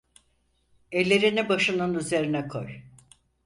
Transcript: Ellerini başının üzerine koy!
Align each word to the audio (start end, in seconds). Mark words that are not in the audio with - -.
Ellerini 0.91 1.49
başının 1.49 1.93
üzerine 1.93 2.47
koy! 2.47 2.77